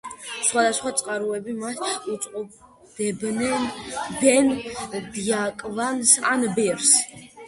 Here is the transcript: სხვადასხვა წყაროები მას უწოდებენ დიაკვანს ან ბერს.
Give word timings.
სხვადასხვა 0.45 0.91
წყაროები 0.99 1.53
მას 1.57 1.81
უწოდებენ 2.13 3.67
დიაკვანს 5.19 6.15
ან 6.31 6.47
ბერს. 6.57 6.89